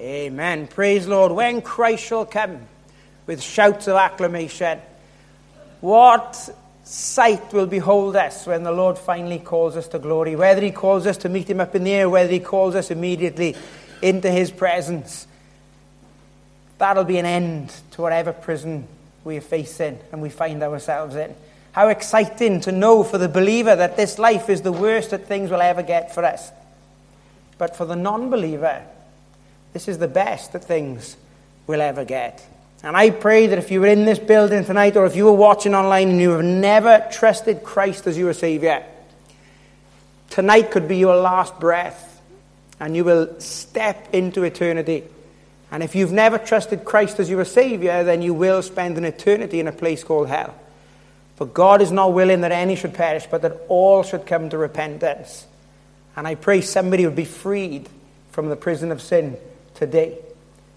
[0.00, 0.66] Amen.
[0.66, 1.30] Praise Lord.
[1.32, 2.60] When Christ shall come
[3.26, 4.80] with shouts of acclamation,
[5.82, 6.48] what
[6.84, 10.36] sight will behold us when the Lord finally calls us to glory?
[10.36, 12.90] Whether he calls us to meet him up in the air, whether he calls us
[12.90, 13.54] immediately
[14.00, 15.26] into his presence.
[16.78, 18.88] That'll be an end to whatever prison
[19.22, 21.34] we are facing and we find ourselves in.
[21.72, 25.50] How exciting to know for the believer that this life is the worst that things
[25.50, 26.50] will ever get for us.
[27.58, 28.82] But for the non believer,
[29.72, 31.16] this is the best that things
[31.66, 32.44] will ever get.
[32.82, 35.32] And I pray that if you were in this building tonight or if you were
[35.32, 38.84] watching online and you have never trusted Christ as your Savior,
[40.30, 42.20] tonight could be your last breath
[42.80, 45.04] and you will step into eternity.
[45.70, 49.60] And if you've never trusted Christ as your Savior, then you will spend an eternity
[49.60, 50.54] in a place called hell.
[51.36, 54.58] For God is not willing that any should perish, but that all should come to
[54.58, 55.46] repentance.
[56.16, 57.88] And I pray somebody would be freed
[58.32, 59.36] from the prison of sin
[59.80, 60.18] today.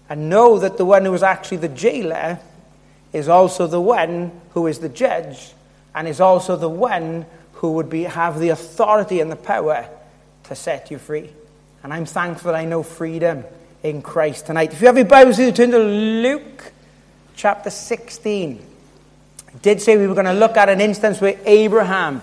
[0.08, 2.40] And know that the one who is actually the jailer
[3.12, 5.52] is also the one who is the judge
[5.94, 9.88] and is also the one who would be, have the authority and the power
[10.44, 11.30] to set you free.
[11.82, 13.44] And I'm thankful that I know freedom
[13.82, 14.72] in Christ tonight.
[14.72, 16.72] If you have your Bibles, you turn to Luke
[17.36, 18.66] chapter 16.
[19.48, 22.20] I did say we were going to look at an instance where Abraham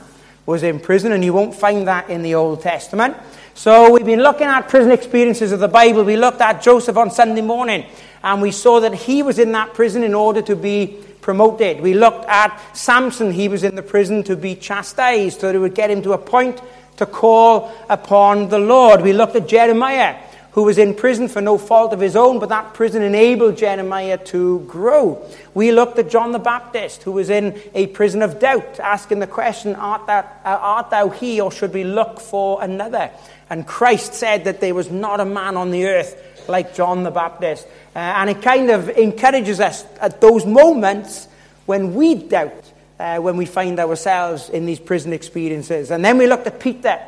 [0.52, 3.18] was in prison, and you won't find that in the Old Testament.
[3.56, 6.04] So we've been looking at prison experiences of the Bible.
[6.04, 7.86] We looked at Joseph on Sunday morning,
[8.24, 11.82] and we saw that he was in that prison in order to be promoted.
[11.82, 13.32] We looked at Samson.
[13.32, 16.14] He was in the prison to be chastised, so that it would get him to
[16.14, 16.62] a point
[16.98, 19.02] to call upon the Lord.
[19.02, 20.18] We looked at Jeremiah
[20.52, 24.18] who was in prison for no fault of his own, but that prison enabled Jeremiah
[24.26, 25.26] to grow.
[25.54, 29.28] We looked at John the Baptist, who was in a prison of doubt, asking the
[29.28, 33.12] question, Art thou, uh, art thou he, or should we look for another?
[33.50, 37.12] And Christ said that there was not a man on the earth like John the
[37.12, 37.66] Baptist.
[37.96, 41.28] Uh, and it kind of encourages us at those moments
[41.66, 45.92] when we doubt, uh, when we find ourselves in these prison experiences.
[45.92, 47.00] And then we looked at Peter.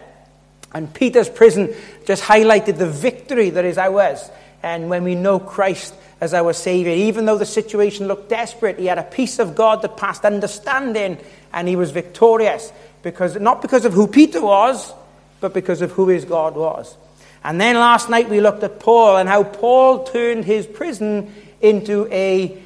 [0.73, 1.73] And Peter's prison
[2.05, 4.29] just highlighted the victory that is ours.
[4.63, 8.85] And when we know Christ as our Savior, even though the situation looked desperate, he
[8.85, 11.17] had a peace of God that passed understanding
[11.51, 12.71] and he was victorious.
[13.03, 14.93] Because, not because of who Peter was,
[15.41, 16.95] but because of who his God was.
[17.43, 22.07] And then last night we looked at Paul and how Paul turned his prison into
[22.11, 22.57] a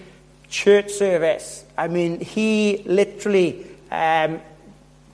[0.50, 1.66] church service.
[1.76, 4.40] I mean, he literally um,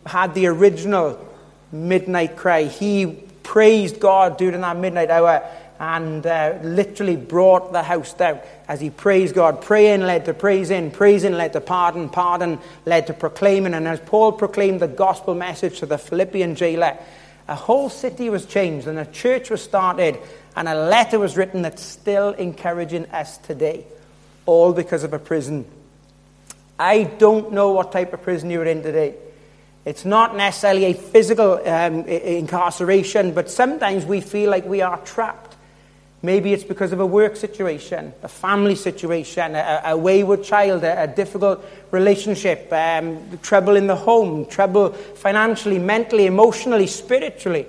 [0.05, 1.32] had the original
[1.73, 2.63] midnight cry.
[2.63, 3.07] He
[3.43, 5.43] praised God during that midnight hour
[5.79, 9.61] and uh, literally brought the house down as he praised God.
[9.61, 13.73] Praying led to praising, praising led to pardon, pardon led to proclaiming.
[13.73, 16.97] And as Paul proclaimed the gospel message to the Philippian jailer,
[17.47, 20.17] a whole city was changed and a church was started
[20.55, 23.85] and a letter was written that's still encouraging us today,
[24.45, 25.65] all because of a prison.
[26.79, 29.15] I don't know what type of prison you're in today.
[29.85, 35.57] It's not necessarily a physical um, incarceration, but sometimes we feel like we are trapped.
[36.21, 41.03] Maybe it's because of a work situation, a family situation, a, a wayward child, a,
[41.03, 47.65] a, difficult relationship, um, trouble in the home, trouble financially, mentally, emotionally, spiritually.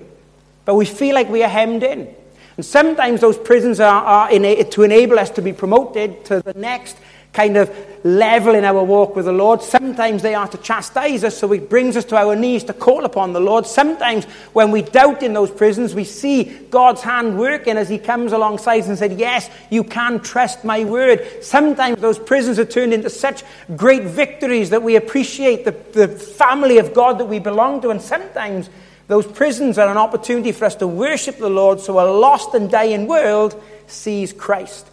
[0.63, 2.07] But we feel like we are hemmed in.
[2.55, 6.53] And sometimes those prisons are, are in, to enable us to be promoted to the
[6.53, 6.95] next
[7.35, 7.69] kind of
[8.05, 9.61] level in our walk with the Lord.
[9.61, 13.03] Sometimes they are to chastise us, so it brings us to our knees to call
[13.03, 13.65] upon the Lord.
[13.65, 18.31] Sometimes when we doubt in those prisons, we see God's hand working as He comes
[18.31, 21.43] alongside and said, Yes, you can trust my word.
[21.43, 23.43] Sometimes those prisons are turned into such
[23.75, 27.89] great victories that we appreciate the, the family of God that we belong to.
[27.89, 28.69] And sometimes
[29.07, 32.71] those prisons are an opportunity for us to worship the Lord so a lost and
[32.71, 34.89] dying world sees Christ.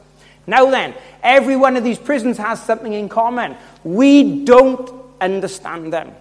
[0.46, 3.56] Now then, every one of these prisons has something in common.
[3.84, 6.14] We don't understand them.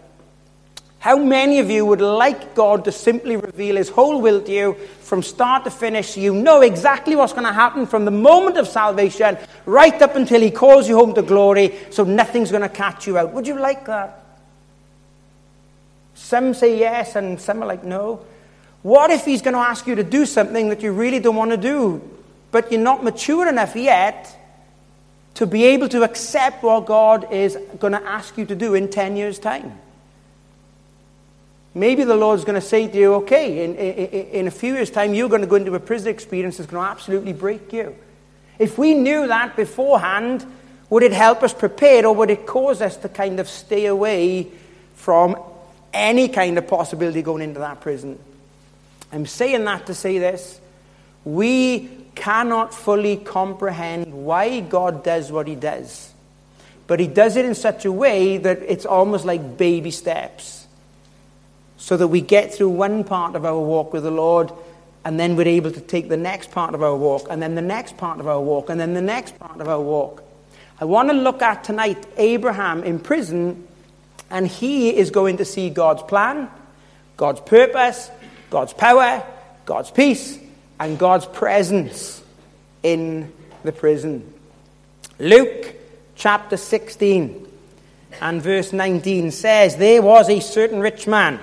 [1.02, 4.74] How many of you would like God to simply reveal His whole will to you
[5.00, 8.58] from start to finish so you know exactly what's going to happen from the moment
[8.58, 9.36] of salvation
[9.66, 13.18] right up until He calls you home to glory so nothing's going to catch you
[13.18, 13.34] out?
[13.34, 14.24] Would you like that?
[16.14, 18.24] Some say yes and some are like no.
[18.84, 21.50] What if He's going to ask you to do something that you really don't want
[21.50, 22.00] to do?
[22.52, 24.38] But you're not mature enough yet
[25.36, 28.90] to be able to accept what God is going to ask you to do in
[28.90, 29.80] 10 years' time.
[31.74, 34.90] Maybe the Lord's going to say to you, okay, in, in, in, a few years'
[34.90, 37.96] time, you're going to go into a prison experience that's going to absolutely break you.
[38.60, 40.46] If we knew that beforehand,
[40.90, 44.50] would it help us prepare or would it cause us to kind of stay away
[44.96, 45.38] from
[45.94, 48.20] any kind of possibility going into that prison?
[49.14, 50.60] I'm saying that to say this.
[51.24, 56.14] We cannot fully comprehend why God does what he does.
[56.88, 60.68] But he does it in such a way that it's almost like baby steps.
[61.78, 64.52] So that we get through one part of our walk with the Lord,
[65.04, 67.62] and then we're able to take the next part of our walk, and then the
[67.62, 70.24] next part of our walk, and then the next part of our walk.
[70.80, 73.68] I want to look at tonight Abraham in prison,
[74.30, 76.50] and he is going to see God's plan,
[77.18, 78.12] God's purpose,
[78.50, 79.24] God's power,
[79.66, 80.38] God's peace,
[80.82, 82.24] and God's presence
[82.82, 83.32] in
[83.64, 84.34] the prison.
[85.20, 85.76] Luke
[86.16, 87.48] chapter 16
[88.20, 91.40] and verse 19 says, There was a certain rich man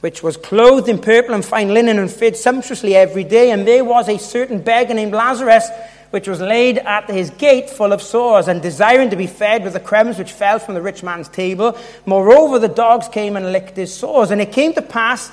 [0.00, 3.82] which was clothed in purple and fine linen and fed sumptuously every day, and there
[3.82, 5.70] was a certain beggar named Lazarus
[6.10, 9.72] which was laid at his gate full of sores, and desiring to be fed with
[9.72, 11.78] the crumbs which fell from the rich man's table.
[12.04, 14.30] Moreover, the dogs came and licked his sores.
[14.30, 15.32] And it came to pass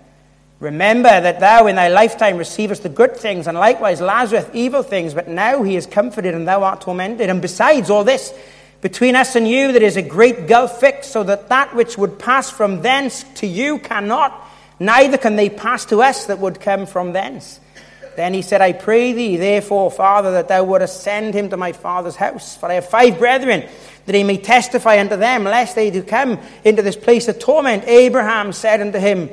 [0.61, 5.15] Remember that thou in thy lifetime receivest the good things, and likewise Lazarus evil things,
[5.15, 7.31] but now he is comforted and thou art tormented.
[7.31, 8.31] And besides all this,
[8.79, 12.19] between us and you there is a great gulf fixed, so that that which would
[12.19, 14.39] pass from thence to you cannot,
[14.79, 17.59] neither can they pass to us that would come from thence.
[18.15, 21.71] Then he said, I pray thee, therefore, Father, that thou wouldest send him to my
[21.71, 22.55] father's house.
[22.55, 23.67] For I have five brethren,
[24.05, 27.85] that he may testify unto them, lest they do come into this place of torment.
[27.87, 29.29] Abraham said unto him,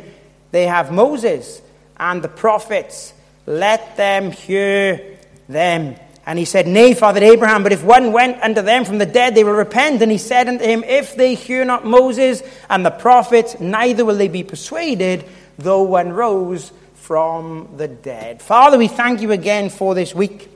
[0.51, 1.61] they have Moses
[1.97, 3.13] and the prophets.
[3.47, 5.19] Let them hear
[5.49, 5.97] them.
[6.27, 9.35] And he said, Nay, Father Abraham, but if one went unto them from the dead,
[9.35, 10.03] they will repent.
[10.03, 14.17] And he said unto him, If they hear not Moses and the prophets, neither will
[14.17, 15.25] they be persuaded,
[15.57, 18.43] though one rose from the dead.
[18.43, 20.51] Father, we thank you again for this week.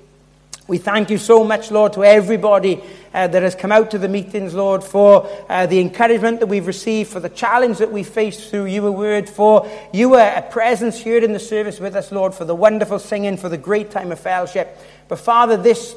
[0.72, 2.82] We thank you so much, Lord, to everybody
[3.12, 6.66] uh, that has come out to the meetings, Lord, for uh, the encouragement that we've
[6.66, 11.22] received, for the challenge that we faced through your word, for your uh, presence here
[11.22, 14.18] in the service with us, Lord, for the wonderful singing, for the great time of
[14.18, 14.78] fellowship.
[15.08, 15.94] But Father, this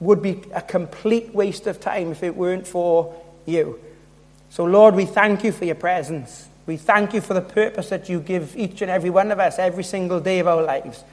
[0.00, 3.14] would be a complete waste of time if it weren't for
[3.46, 3.78] you.
[4.50, 6.48] So, Lord, we thank you for your presence.
[6.66, 9.60] We thank you for the purpose that you give each and every one of us
[9.60, 11.04] every single day of our lives.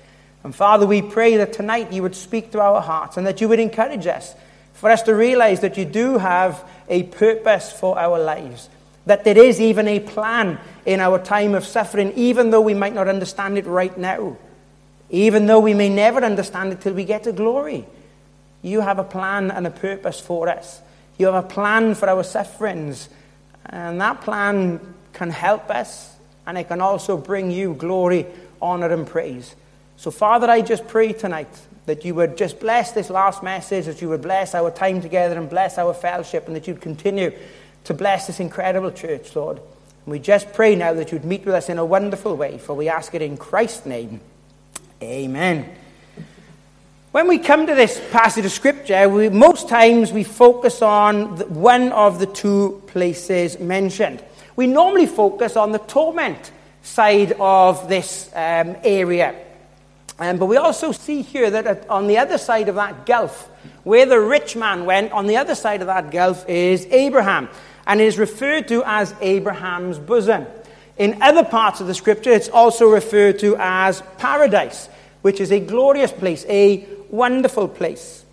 [0.45, 3.49] And Father, we pray that tonight you would speak to our hearts and that you
[3.49, 4.35] would encourage us
[4.73, 8.69] for us to realize that you do have a purpose for our lives,
[9.07, 12.93] that there is even a plan in our time of suffering, even though we might
[12.93, 14.37] not understand it right now,
[15.09, 17.83] even though we may never understand it till we get to glory.
[18.61, 20.79] You have a plan and a purpose for us.
[21.17, 23.09] You have a plan for our sufferings,
[23.65, 26.15] and that plan can help us,
[26.45, 28.27] and it can also bring you glory,
[28.61, 29.55] honor, and praise.
[29.97, 31.47] So, Father, I just pray tonight
[31.85, 35.37] that you would just bless this last message, that you would bless our time together
[35.37, 37.31] and bless our fellowship, and that you'd continue
[37.85, 39.57] to bless this incredible church, Lord.
[39.57, 42.73] And we just pray now that you'd meet with us in a wonderful way, for
[42.73, 44.19] we ask it in Christ's name.
[45.01, 45.69] Amen.
[47.11, 51.45] When we come to this passage of Scripture, we, most times we focus on the,
[51.45, 54.21] one of the two places mentioned.
[54.57, 59.33] We normally focus on the torment side of this um, area.
[60.17, 63.49] Um, but we also see here that on the other side of that gulf,
[63.83, 67.49] where the rich man went, on the other side of that gulf is Abraham,
[67.85, 70.45] and is referred to as Abraham's bosom.
[70.97, 74.87] In other parts of the scripture, it's also referred to as paradise,
[75.21, 78.23] which is a glorious place, a wonderful place.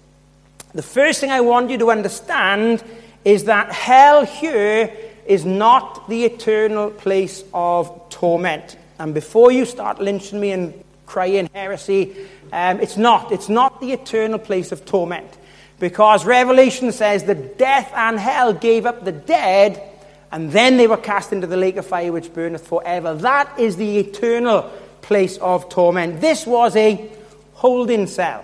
[0.73, 2.83] The first thing I want you to understand
[3.25, 4.95] is that hell here
[5.27, 8.77] is not the eternal place of torment.
[8.99, 12.17] And before you start lynching me and crying heresy.
[12.53, 13.33] Um, it's not.
[13.33, 15.31] It's not the eternal place of torment.
[15.79, 19.83] Because Revelation says that death and hell gave up the dead,
[20.31, 23.15] and then they were cast into the lake of fire which burneth forever.
[23.15, 24.71] That is the eternal
[25.03, 26.23] place of torment.
[26.23, 27.11] This was a
[27.53, 28.43] holding cell.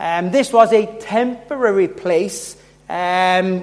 [0.00, 2.56] Um, this was a temporary place
[2.88, 3.60] um,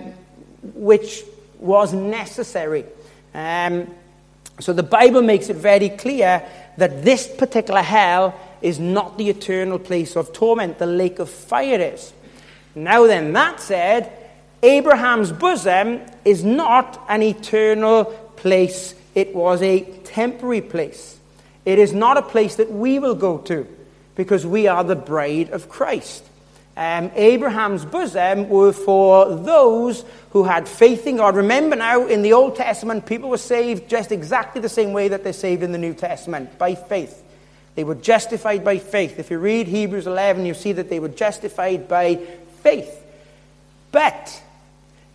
[0.62, 1.24] which
[1.60, 2.86] was necessary.
[3.34, 3.94] Um,
[4.60, 6.44] so the Bible makes it very clear
[6.78, 11.80] that this particular hell is not the eternal place of torment, the lake of fire
[11.80, 12.14] is.
[12.74, 14.12] Now, then, that said,
[14.64, 21.20] Abraham's bosom is not an eternal place, it was a temporary place.
[21.66, 23.68] It is not a place that we will go to
[24.16, 26.24] because we are the bride of Christ.
[26.78, 31.38] Um, Abraham's bosom were for those who had faith in God.
[31.38, 35.24] Remember now, in the Old Testament, people were saved just exactly the same way that
[35.24, 37.24] they're saved in the New Testament by faith.
[37.76, 39.20] They were justified by faith.
[39.20, 42.16] If you read Hebrews 11, you see that they were justified by
[42.62, 43.04] faith.
[43.92, 44.42] But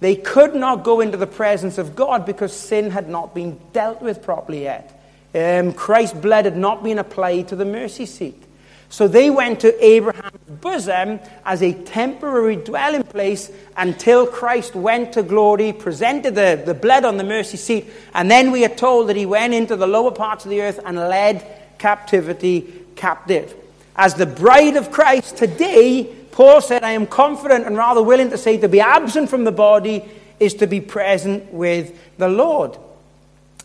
[0.00, 4.00] they could not go into the presence of God because sin had not been dealt
[4.00, 4.96] with properly yet.
[5.34, 8.42] Um, Christ's blood had not been applied to the mercy seat.
[8.90, 15.22] So they went to Abraham's bosom as a temporary dwelling place until Christ went to
[15.22, 19.16] glory, presented the, the blood on the mercy seat, and then we are told that
[19.16, 21.46] he went into the lower parts of the earth and led
[21.78, 23.54] captivity captive.
[23.94, 28.38] As the bride of Christ today, Paul said, I am confident and rather willing to
[28.38, 30.04] say to be absent from the body
[30.40, 32.76] is to be present with the Lord.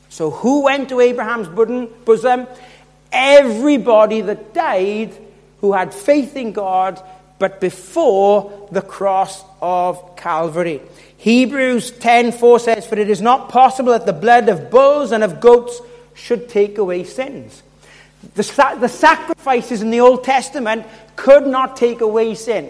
[0.10, 2.48] So, who went to Abraham's bosom?
[3.16, 5.14] Everybody that died
[5.62, 7.02] who had faith in God,
[7.40, 10.82] but before the cross of Calvary.
[11.18, 15.40] Hebrews 10:4 says, "For it is not possible that the blood of bulls and of
[15.40, 15.82] goats
[16.14, 17.64] should take away sins."
[18.36, 22.70] The, the sacrifices in the Old Testament could not take away sin.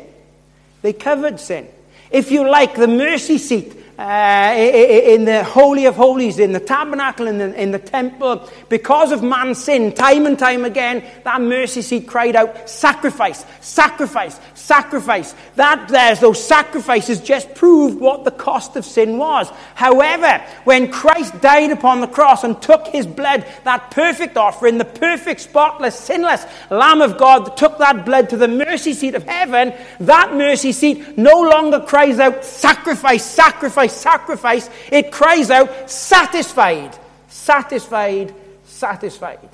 [0.81, 1.67] They covered sin.
[2.11, 7.27] If you like, the mercy seat uh, in the Holy of Holies, in the tabernacle,
[7.27, 11.81] in the, in the temple, because of man's sin, time and time again, that mercy
[11.81, 15.33] seat cried out, sacrifice, sacrifice, sacrifice.
[15.55, 19.49] That there's those sacrifices just proved what the cost of sin was.
[19.75, 24.85] However, when Christ died upon the cross and took his blood, that perfect offering, the
[24.85, 29.23] perfect, spotless, sinless Lamb of God that took that blood to the mercy seat of
[29.23, 36.97] heaven, that mercy seat no longer cries out, sacrifice, sacrifice, sacrifice, it cries out, satisfied,
[37.27, 38.33] satisfied,
[38.65, 39.49] satisfied.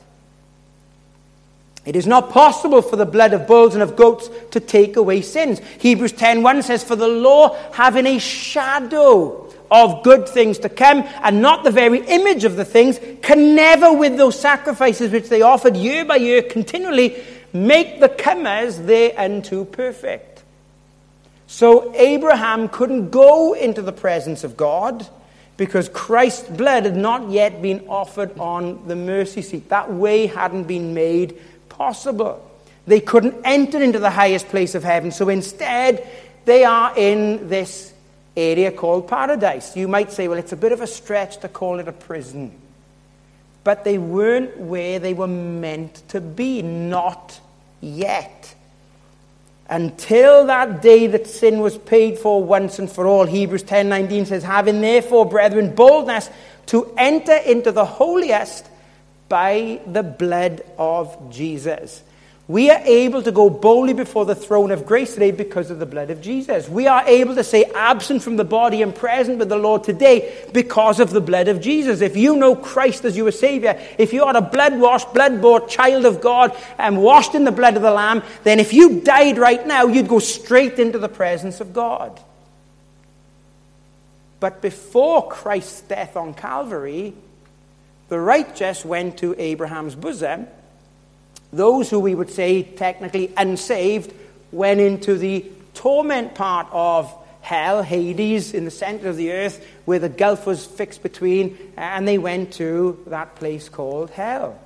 [1.86, 5.22] It is not possible for the blood of bulls and of goats to take away
[5.22, 5.60] sins.
[5.80, 11.42] Hebrews 10:1 says, For the law having a shadow of good things to come, and
[11.42, 15.78] not the very image of the things, can never, with those sacrifices which they offered
[15.78, 17.24] year by year continually,
[17.54, 20.31] make the comers thereunto perfect.
[21.52, 25.06] So Abraham couldn't go into the presence of God
[25.58, 29.68] because Christ's blood had not yet been offered on the mercy seat.
[29.68, 32.50] That way hadn't been made possible.
[32.88, 35.12] They couldn't enter into the highest place of heaven.
[35.12, 36.08] So instead,
[36.46, 37.94] they are in this
[38.38, 39.76] area called paradise.
[39.76, 42.54] You might say, well, it's a bit of a stretch to call it a prison.
[43.66, 47.42] But they weren't where they were meant to be, not
[47.82, 48.41] yet
[49.72, 53.26] until that day that sin was paid for once and for all.
[53.26, 56.30] Hebrews 10:19 says, "Having therefore, brethren, boldness
[56.68, 58.66] to enter into the holiest
[59.30, 62.04] by the blood of Jesus."
[62.52, 65.86] We are able to go boldly before the throne of grace today because of the
[65.86, 66.68] blood of Jesus.
[66.68, 70.46] We are able to say absent from the body and present with the Lord today
[70.52, 72.02] because of the blood of Jesus.
[72.02, 75.70] If you know Christ as your Savior, if you are a blood washed, blood bought
[75.70, 79.38] child of God and washed in the blood of the Lamb, then if you died
[79.38, 82.20] right now, you'd go straight into the presence of God.
[84.42, 87.14] But before Christ's death on Calvary,
[88.10, 90.48] the righteous went to Abraham's bosom
[91.54, 94.14] those who we would say technically unsaved
[94.52, 100.00] went into the torment part of hell, Hades, in the center of the earth, where
[100.00, 104.60] the gulf was fixed between, and they went to that place called hell.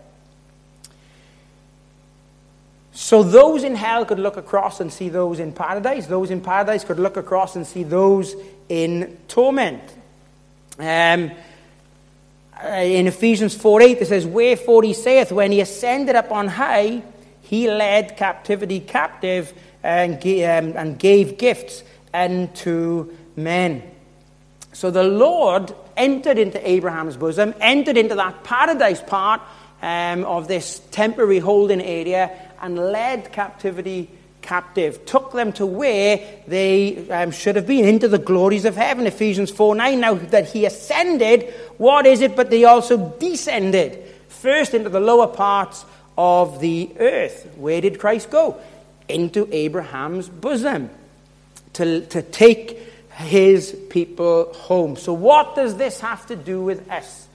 [2.91, 6.07] So those in hell could look across and see those in paradise.
[6.07, 8.35] Those in paradise could look across and see those
[8.69, 9.83] in torment.
[10.79, 11.31] Um,
[12.63, 17.03] in Ephesians 4 8, it says, Wherefore he saith, When he ascended up on high,
[17.41, 21.83] he led captivity captive and, um, and gave gifts
[22.13, 23.83] unto men.
[24.73, 29.41] So the Lord entered into Abraham's bosom, entered into that paradise part
[29.81, 32.31] um, of this temporary holding area,
[32.61, 34.09] and led captivity
[34.45, 39.07] captive, took them to where they um, should have been, into the glories of heaven.
[39.07, 39.99] Ephesians 4 9.
[39.99, 44.01] Now that he ascended, what is it but they also descended?
[44.29, 45.83] First into the lower parts
[46.17, 47.51] of the earth.
[47.57, 48.59] Where did Christ go?
[49.09, 50.89] Into Abraham's bosom
[51.73, 52.79] to, to take
[53.11, 54.95] his people home.
[54.95, 57.27] So, what does this have to do with us?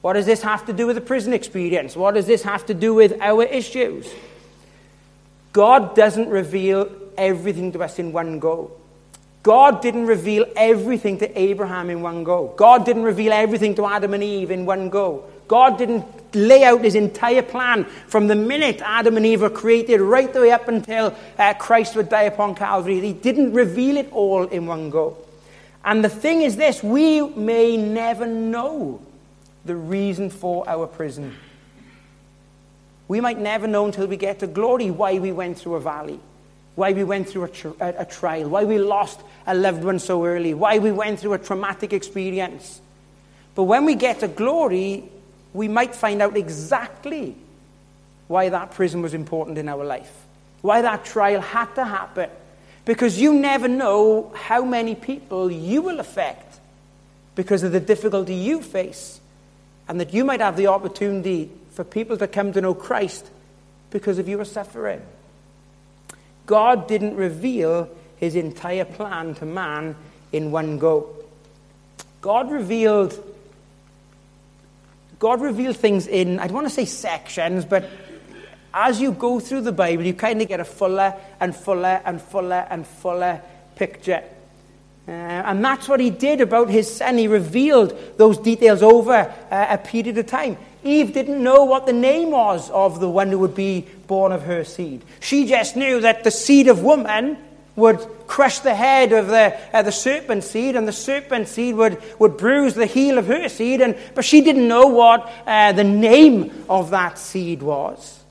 [0.00, 1.96] What does this have to do with the prison experience?
[1.96, 4.06] What does this have to do with our issues?
[5.54, 8.72] God doesn't reveal everything to us in one go.
[9.44, 12.52] God didn't reveal everything to Abraham in one go.
[12.56, 15.24] God didn't reveal everything to Adam and Eve in one go.
[15.46, 20.00] God didn't lay out his entire plan from the minute Adam and Eve were created
[20.00, 22.98] right the way up until uh, Christ would die upon Calvary.
[22.98, 25.16] He didn't reveal it all in one go.
[25.84, 29.00] And the thing is this we may never know
[29.64, 31.36] the reason for our prison.
[33.08, 36.20] We might never know until we get to glory why we went through a valley,
[36.74, 40.24] why we went through a, tr- a, trial, why we lost a loved one so
[40.24, 42.80] early, why we went through a traumatic experience.
[43.54, 45.04] But when we get to glory,
[45.52, 47.36] we might find out exactly
[48.26, 50.12] why that prison was important in our life,
[50.62, 52.30] why that trial had to happen.
[52.86, 56.58] Because you never know how many people you will affect
[57.34, 59.20] because of the difficulty you face,
[59.88, 63.28] and that you might have the opportunity for people to come to know Christ
[63.90, 65.02] because of your suffering.
[66.46, 69.96] God didn't reveal his entire plan to man
[70.32, 71.14] in one go.
[72.20, 73.22] God revealed
[75.18, 77.88] God revealed things in, I don't want to say sections, but
[78.74, 82.20] as you go through the Bible, you kind of get a fuller and fuller and
[82.20, 83.40] fuller and fuller
[83.76, 84.22] picture.
[85.06, 87.16] Uh, and that's what he did about his son.
[87.16, 90.56] He revealed those details over uh, a period of time.
[90.84, 94.42] Eve didn't know what the name was of the one who would be born of
[94.42, 95.02] her seed.
[95.20, 97.38] She just knew that the seed of woman
[97.76, 102.00] would crush the head of the, uh, the serpent seed, and the serpent seed would,
[102.20, 105.84] would bruise the heel of her seed, and, but she didn't know what uh, the
[105.84, 108.22] name of that seed was.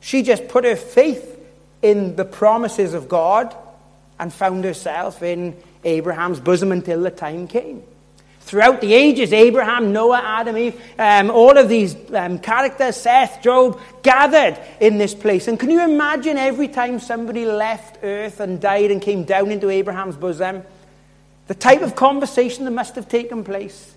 [0.00, 1.38] She just put her faith
[1.82, 3.54] in the promises of God
[4.18, 7.82] and found herself in Abraham's bosom until the time came.
[8.50, 13.80] Throughout the ages, Abraham, Noah, Adam, Eve, um, all of these um, characters, Seth, Job,
[14.02, 15.46] gathered in this place.
[15.46, 19.70] And can you imagine every time somebody left earth and died and came down into
[19.70, 20.64] Abraham's bosom?
[21.46, 23.94] The type of conversation that must have taken place.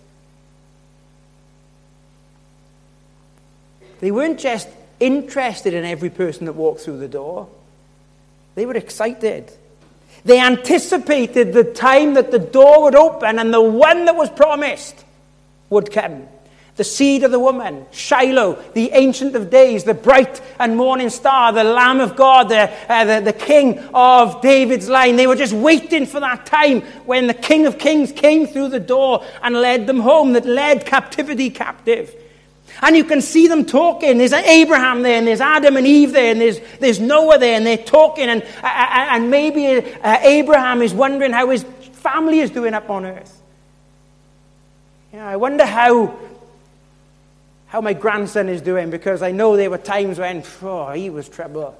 [4.01, 4.69] They weren't just
[4.99, 7.49] interested in every person that walked through the door,
[8.53, 9.51] they were excited.
[10.25, 15.03] They anticipated the time that the door would open and the one that was promised
[15.69, 16.27] would come.
[16.75, 21.53] The seed of the woman, Shiloh, the Ancient of Days, the bright and morning star,
[21.53, 25.15] the Lamb of God, the, uh, the, the King of David's line.
[25.15, 28.79] They were just waiting for that time when the King of Kings came through the
[28.79, 32.15] door and led them home, that led captivity captive.
[32.85, 34.17] And you can see them talking.
[34.17, 37.65] There's Abraham there, and there's Adam and Eve there, and there's, there's Noah there, and
[37.65, 38.27] they're talking.
[38.27, 43.41] And, and maybe uh, Abraham is wondering how his family is doing up on earth.
[45.13, 46.19] You know, I wonder how,
[47.67, 51.29] how my grandson is doing, because I know there were times when oh, he was
[51.29, 51.79] trouble.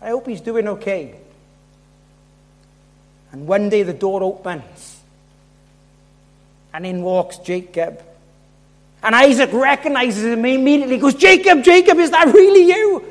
[0.00, 1.16] But I hope he's doing okay.
[3.30, 5.00] And one day the door opens,
[6.72, 8.02] and in walks Jacob
[9.04, 10.96] and Isaac recognizes him immediately.
[10.96, 13.04] Goes, Jacob, Jacob, is that really you?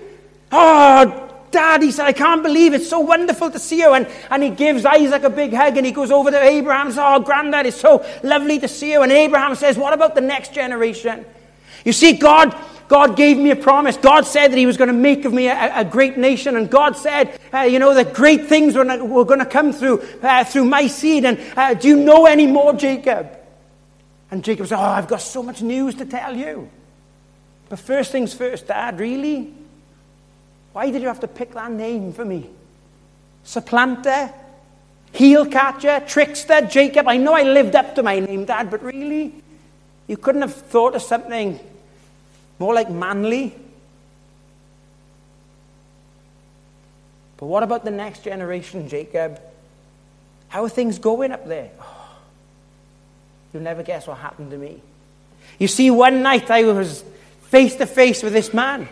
[0.52, 2.82] Oh, Dad, he said, I can't believe it.
[2.82, 3.94] It's so wonderful to see you.
[3.94, 6.96] And, and he gives Isaac a big hug and he goes over to Abraham and
[6.96, 9.04] says, Oh, Granddad, it's so lovely to see you.
[9.04, 11.26] And Abraham says, What about the next generation?
[11.86, 12.56] You see, God,
[12.88, 13.96] God gave me a promise.
[13.96, 16.56] God said that He was going to make of me a, a great nation.
[16.58, 20.02] And God said, uh, you know, that great things were, were going to come through,
[20.24, 21.24] uh, through my seed.
[21.26, 23.43] And uh, do you know any more, Jacob?
[24.34, 26.68] And Jacob said, Oh, I've got so much news to tell you.
[27.70, 29.54] But first things first, Dad, really?
[30.72, 32.50] Why did you have to pick that name for me?
[33.44, 34.34] Supplanter?
[35.12, 36.04] Heel catcher?
[36.08, 36.62] Trickster?
[36.62, 37.08] Jacob?
[37.08, 39.36] I know I lived up to my name, Dad, but really?
[40.08, 41.60] You couldn't have thought of something
[42.58, 43.56] more like manly?
[47.38, 49.40] But what about the next generation, Jacob?
[50.48, 51.70] How are things going up there?
[53.54, 54.82] You'll never guess what happened to me.
[55.60, 57.04] You see, one night I was
[57.44, 58.88] face to face with this man.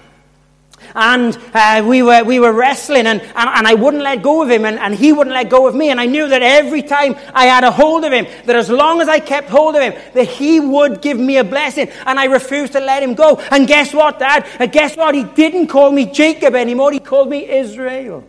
[0.95, 4.49] And uh, we, were, we were wrestling, and, and, and, I wouldn't let go of
[4.49, 5.89] him, and, and he wouldn't let go of me.
[5.89, 8.99] And I knew that every time I had a hold of him, that as long
[8.99, 11.89] as I kept hold of him, that he would give me a blessing.
[12.05, 13.37] And I refused to let him go.
[13.51, 14.47] And guess what, Dad?
[14.59, 15.13] Uh, guess what?
[15.13, 18.23] He didn't call me Jacob anymore, he called me Israel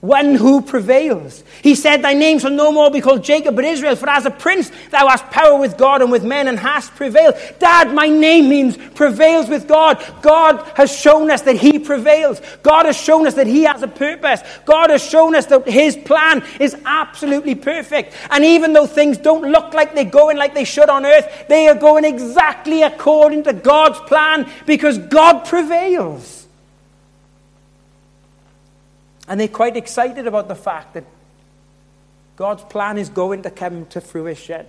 [0.00, 1.44] one who prevails.
[1.62, 4.30] He said, Thy name shall no more be called Jacob, but Israel, for as a
[4.30, 7.34] prince thou hast power with God and with men and hast prevailed.
[7.58, 10.02] Dad, my name means prevails with God.
[10.22, 12.40] God has shown us that He prevails.
[12.62, 14.40] God has shown us that He has a purpose.
[14.64, 18.14] God has shown us that His plan is absolutely perfect.
[18.30, 21.68] And even though things don't look like they're going like they should on earth, they
[21.68, 26.39] are going exactly according to God's plan because God prevails.
[29.30, 31.04] And they're quite excited about the fact that
[32.34, 34.66] God's plan is going to come to fruition.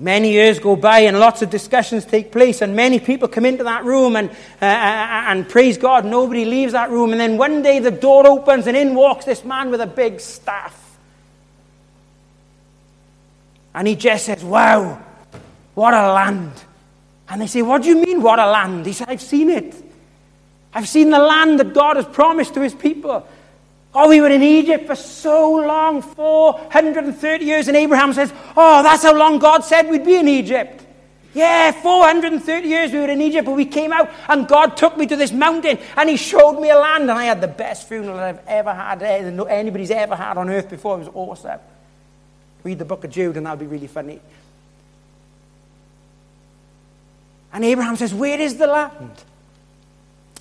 [0.00, 3.64] Many years go by and lots of discussions take place, and many people come into
[3.64, 6.06] that room and, uh, uh, and praise God.
[6.06, 7.12] Nobody leaves that room.
[7.12, 10.20] And then one day the door opens and in walks this man with a big
[10.20, 10.98] staff.
[13.74, 15.02] And he just says, Wow,
[15.74, 16.52] what a land.
[17.28, 18.86] And they say, What do you mean, what a land?
[18.86, 19.87] He said, I've seen it.
[20.74, 23.26] I've seen the land that God has promised to his people.
[23.94, 27.68] Oh, we were in Egypt for so long 430 years.
[27.68, 30.84] And Abraham says, Oh, that's how long God said we'd be in Egypt.
[31.34, 35.06] Yeah, 430 years we were in Egypt, but we came out and God took me
[35.06, 37.02] to this mountain and He showed me a land.
[37.02, 40.50] And I had the best funeral that I've ever had, eh, anybody's ever had on
[40.50, 40.96] earth before.
[40.96, 41.60] It was awesome.
[42.64, 44.20] Read the book of Jude and that'll be really funny.
[47.52, 49.24] And Abraham says, Where is the land?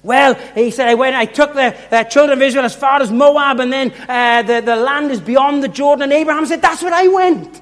[0.03, 3.12] Well, he said, I went, I took the uh, children of Israel as far as
[3.12, 6.03] Moab, and then uh, the, the land is beyond the Jordan.
[6.03, 7.62] And Abraham said, That's where I went.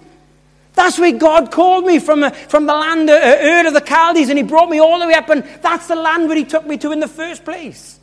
[0.73, 4.29] That's where God called me from, uh, from the land uh, Ur of the Chaldees,
[4.29, 6.67] and he brought me all the way up, and that's the land where he took
[6.67, 7.99] me to in the first place.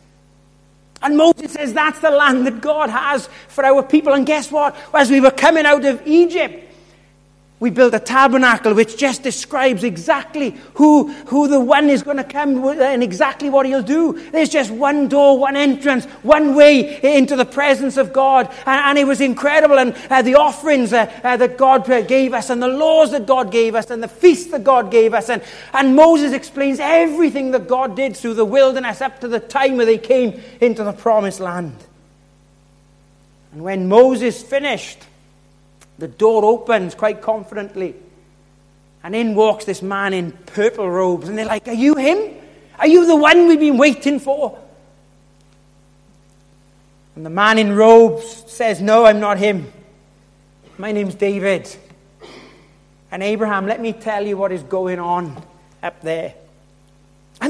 [1.02, 4.12] And Moses says that's the land that God has for our people.
[4.14, 4.76] And guess what?
[4.94, 6.71] As we were coming out of Egypt,
[7.62, 12.24] we built a tabernacle which just describes exactly who, who the one is going to
[12.24, 14.14] come and exactly what he'll do.
[14.32, 18.48] There's just one door, one entrance, one way into the presence of God.
[18.66, 19.78] And, and it was incredible.
[19.78, 23.52] And uh, the offerings uh, uh, that God gave us, and the laws that God
[23.52, 25.30] gave us, and the feasts that God gave us.
[25.30, 25.40] And,
[25.72, 29.86] and Moses explains everything that God did through the wilderness up to the time where
[29.86, 31.76] they came into the promised land.
[33.52, 34.98] And when Moses finished,
[36.02, 37.94] the door opens quite confidently.
[39.04, 41.28] And in walks this man in purple robes.
[41.28, 42.34] And they're like, Are you him?
[42.76, 44.58] Are you the one we've been waiting for?
[47.14, 49.72] And the man in robes says, No, I'm not him.
[50.76, 51.72] My name's David.
[53.12, 55.40] And Abraham, let me tell you what is going on
[55.84, 56.34] up there.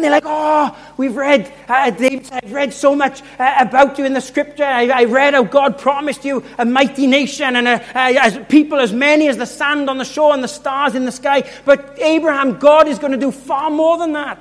[0.03, 3.99] And they're like, oh, we've read, uh, David said, I've read so much uh, about
[3.99, 4.65] you in the scripture.
[4.65, 9.29] I, I, read how God promised you a mighty nation and a, people as many
[9.29, 11.49] as the sand on the shore and the stars in the sky.
[11.65, 14.41] But Abraham, God is going to do far more than that.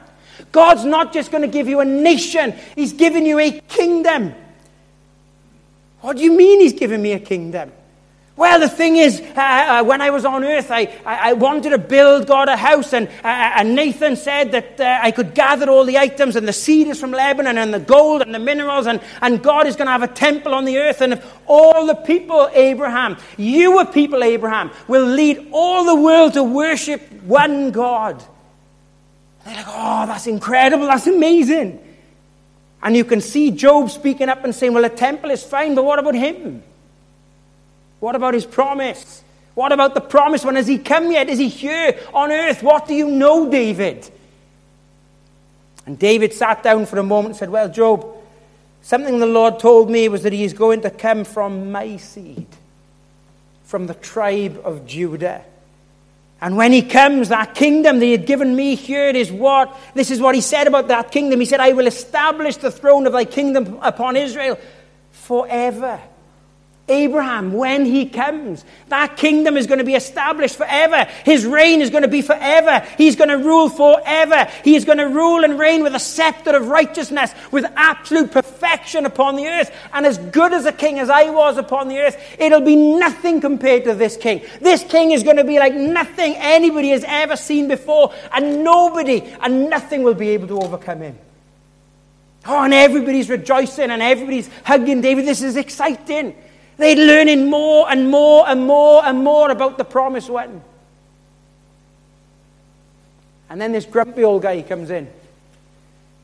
[0.52, 4.34] God's not just going to give you a nation, He's giving you a kingdom.
[6.00, 7.72] What do you mean He's giving me a kingdom?
[8.42, 11.70] Well, the thing is, uh, uh, when I was on earth, I, I, I, wanted
[11.70, 15.36] to build God a house, and, uh, uh and Nathan said that uh, I could
[15.36, 18.88] gather all the items and the cedars from Lebanon and the gold and the minerals,
[18.88, 21.02] and, and God is going to have a temple on the earth.
[21.02, 26.34] And if all the people, Abraham, you were people, Abraham, will lead all the world
[26.34, 28.24] to worship one God.
[29.46, 31.80] they're like, oh, that's incredible, that's amazing.
[32.82, 35.86] And you can see Job speaking up and saying, well, a temple is fine, but
[35.86, 36.64] what about him?
[38.02, 39.24] What about his promise?
[39.54, 40.56] What about the promise one?
[40.56, 41.30] Has he come yet?
[41.30, 42.64] Is he here on earth?
[42.64, 44.10] What do you know, David?
[45.86, 48.06] And David sat down for a moment and said, Well, Job,
[48.82, 52.48] something the Lord told me was that he is going to come from my seed,
[53.64, 55.44] from the tribe of Judah.
[56.40, 60.10] And when he comes, that kingdom that he had given me here is what, this
[60.10, 61.40] is what he said about that kingdom.
[61.40, 64.58] He said, I will establish the throne of thy kingdom upon Israel
[65.12, 66.02] forever.
[66.88, 71.08] Abraham, when he comes, that kingdom is going to be established forever.
[71.24, 72.86] His reign is going to be forever.
[72.98, 74.50] He's going to rule forever.
[74.64, 79.06] He is going to rule and reign with a scepter of righteousness, with absolute perfection
[79.06, 79.72] upon the earth.
[79.94, 83.40] And as good as a king as I was upon the earth, it'll be nothing
[83.40, 84.42] compared to this king.
[84.60, 89.22] This king is going to be like nothing anybody has ever seen before, and nobody
[89.42, 91.18] and nothing will be able to overcome him.
[92.46, 95.26] Oh, and everybody's rejoicing and everybody's hugging David.
[95.26, 96.36] This is exciting.
[96.82, 100.64] They're learning more and more and more and more about the promised one.
[103.52, 105.08] And then this grumpy old guy comes in,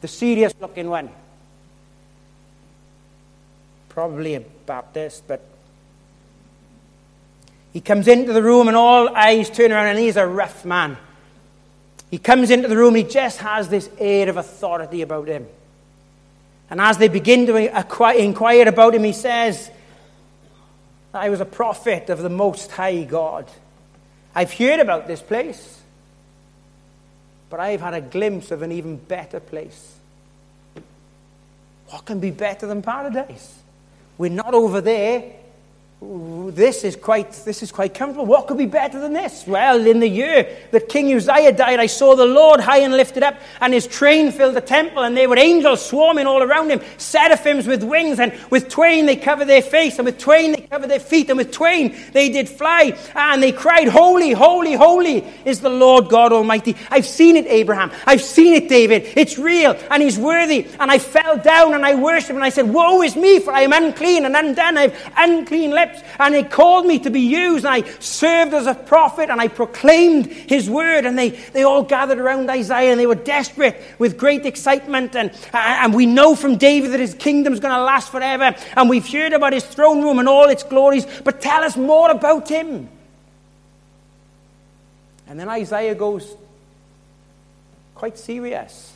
[0.01, 1.11] the serious looking one.
[3.89, 5.45] Probably a Baptist, but
[7.71, 10.97] he comes into the room and all eyes turn around, and he's a rough man.
[12.09, 15.45] He comes into the room, he just has this air of authority about him.
[16.71, 17.57] And as they begin to
[18.17, 19.69] inquire about him, he says,
[21.17, 23.49] I was a prophet of the Most High God.
[24.35, 25.81] I've heard about this place,
[27.49, 29.95] but I've had a glimpse of an even better place.
[31.89, 33.59] What can be better than paradise?
[34.17, 35.33] We're not over there.
[35.99, 38.27] This is quite this is quite comfortable.
[38.27, 39.47] What could be better than this?
[39.47, 43.23] Well, in the year that King Uzziah died, I saw the Lord high and lifted
[43.23, 46.81] up, and his train filled the temple, and there were angels swarming all around him,
[46.97, 50.91] seraphims with wings, and with twain they covered their face, and with twain they covered
[50.91, 55.61] their feet, and with twain they did fly, and they cried, Holy, holy, holy is
[55.61, 56.75] the Lord God Almighty.
[56.91, 57.91] I've seen it, Abraham.
[58.05, 59.13] I've seen it, David.
[59.15, 60.67] It's real, and he's worthy.
[60.79, 63.61] And I fell down and I worshipped, and I said, Woe is me, for I
[63.61, 64.77] am unclean and undone.
[64.77, 65.86] I have unclean lips
[66.19, 69.47] and he called me to be used, and I served as a prophet, and I
[69.47, 74.17] proclaimed his word, and they, they all gathered around Isaiah, and they were desperate with
[74.17, 78.11] great excitement, and, and we know from David that his kingdom is going to last
[78.11, 81.77] forever, and we've heard about his throne room and all its glories, but tell us
[81.77, 82.89] more about him.
[85.27, 86.35] And then Isaiah goes
[87.95, 88.93] quite serious.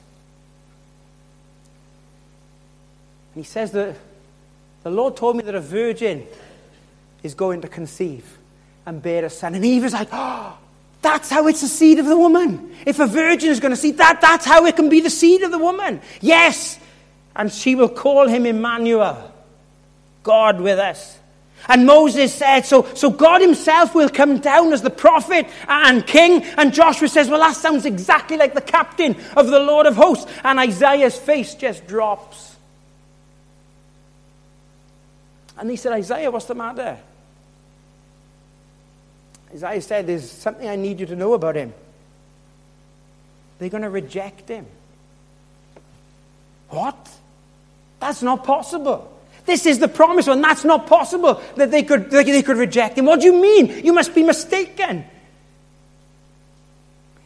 [3.33, 3.95] And he says that
[4.83, 6.25] the Lord told me that a virgin
[7.23, 8.37] is going to conceive
[8.85, 9.55] and bear a son.
[9.55, 10.57] And Eve is like, oh,
[11.01, 12.75] that's how it's the seed of the woman.
[12.85, 15.41] If a virgin is going to see that, that's how it can be the seed
[15.43, 16.01] of the woman.
[16.19, 16.79] Yes.
[17.35, 19.33] And she will call him Emmanuel,
[20.23, 21.17] God with us.
[21.67, 26.43] And Moses said, so, so God himself will come down as the prophet and king.
[26.57, 30.31] And Joshua says, well, that sounds exactly like the captain of the Lord of hosts.
[30.43, 32.55] And Isaiah's face just drops.
[35.57, 36.97] And he said, Isaiah, what's the matter?
[39.53, 41.73] Isaiah said, there's something I need you to know about him.
[43.59, 44.65] They're going to reject him.
[46.69, 47.09] What?
[47.99, 49.11] That's not possible.
[49.45, 53.05] This is the promise and That's not possible that they could, they could reject him.
[53.05, 53.85] What do you mean?
[53.85, 55.05] You must be mistaken.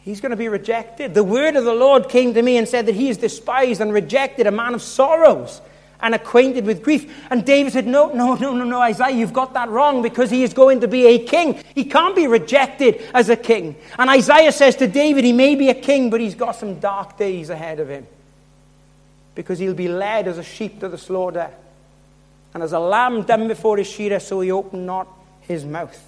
[0.02, 1.14] He's going to be rejected.
[1.14, 3.92] The word of the Lord came to me and said that he is despised and
[3.92, 5.60] rejected, a man of sorrows
[6.00, 7.12] and acquainted with grief.
[7.30, 10.42] And David said, No, no, no, no, no, Isaiah, you've got that wrong because he
[10.42, 11.62] is going to be a king.
[11.74, 13.76] He can't be rejected as a king.
[13.98, 17.16] And Isaiah says to David, He may be a king, but he's got some dark
[17.16, 18.06] days ahead of him
[19.34, 21.50] because he'll be led as a sheep to the slaughter.
[22.54, 25.06] And as a lamb dumb before his shearer, so he opened not
[25.42, 26.02] his mouth.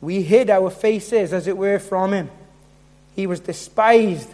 [0.00, 2.30] We hid our faces, as it were, from him.
[3.16, 4.28] He was despised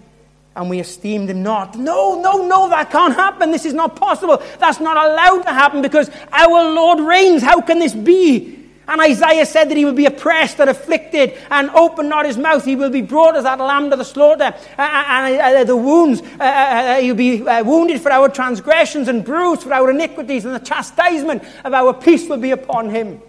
[0.58, 1.78] and we esteemed him not.
[1.78, 3.52] No, no, no, that can't happen.
[3.52, 4.42] This is not possible.
[4.58, 7.44] That's not allowed to happen because our Lord reigns.
[7.44, 8.56] How can this be?
[8.88, 12.64] And Isaiah said that he will be oppressed and afflicted and open not his mouth.
[12.64, 14.52] He will be brought as that lamb to the slaughter.
[14.76, 19.72] And uh, the wounds, uh, uh, he'll be wounded for our transgressions and bruised for
[19.72, 20.44] our iniquities.
[20.44, 23.22] And the chastisement of our peace will be upon him.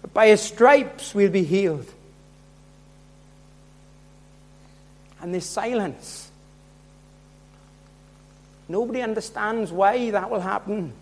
[0.00, 1.92] But by his stripes we'll be healed.
[5.20, 6.25] And this silence
[8.68, 10.92] Nobody understands why that will happen.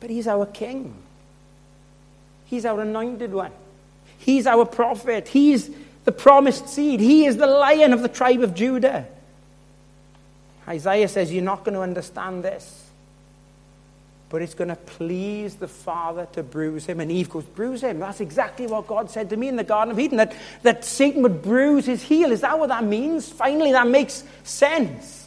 [0.00, 0.94] But He's our King.
[2.46, 3.52] He's our anointed one.
[4.18, 5.28] He's our prophet.
[5.28, 5.70] He's
[6.04, 7.00] the promised seed.
[7.00, 9.06] He is the lion of the tribe of Judah.
[10.68, 12.90] Isaiah says, You're not going to understand this.
[14.28, 17.00] But it's going to please the Father to bruise him.
[17.00, 17.98] And Eve goes, Bruise him.
[17.98, 21.22] That's exactly what God said to me in the Garden of Eden that, that Satan
[21.22, 22.32] would bruise his heel.
[22.32, 23.28] Is that what that means?
[23.28, 25.21] Finally, that makes sense.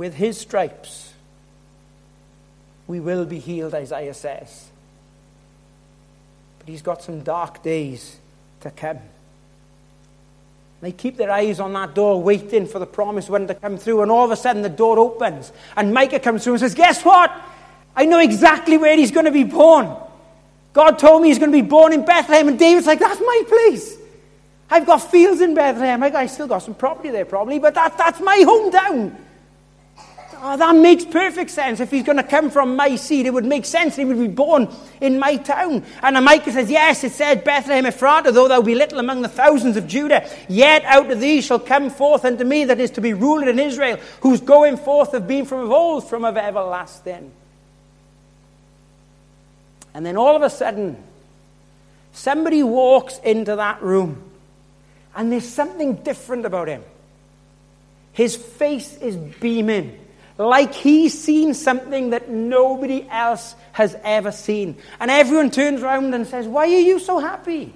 [0.00, 1.12] With his stripes,
[2.86, 4.70] we will be healed, Isaiah says.
[6.58, 8.16] But he's got some dark days
[8.62, 9.00] to come.
[10.80, 14.00] They keep their eyes on that door, waiting for the promised one to come through.
[14.00, 15.52] And all of a sudden, the door opens.
[15.76, 17.30] And Micah comes through and says, Guess what?
[17.94, 19.94] I know exactly where he's going to be born.
[20.72, 22.48] God told me he's going to be born in Bethlehem.
[22.48, 23.98] And David's like, That's my place.
[24.70, 26.02] I've got fields in Bethlehem.
[26.02, 29.26] I still got some property there, probably, but that, that's my hometown.
[30.42, 31.80] Oh, that makes perfect sense.
[31.80, 33.96] If he's going to come from my seed, it would make sense.
[33.96, 35.84] He would be born in my town.
[36.02, 39.76] And Micah says, Yes, it said, Bethlehem Ephratah, though thou be little among the thousands
[39.76, 43.12] of Judah, yet out of thee shall come forth unto me that is to be
[43.12, 47.30] ruler in Israel, whose going forth have been from of old, from of everlasting.
[49.92, 50.96] And then all of a sudden,
[52.12, 54.22] somebody walks into that room,
[55.14, 56.82] and there's something different about him.
[58.14, 59.98] His face is beaming
[60.40, 64.76] like he's seen something that nobody else has ever seen.
[64.98, 67.72] And everyone turns around and says, Why are you so happy?